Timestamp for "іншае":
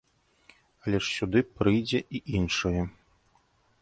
2.41-2.81